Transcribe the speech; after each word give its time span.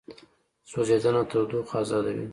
سوځېدنه 0.69 1.21
تودوخه 1.31 1.75
ازادوي. 1.81 2.27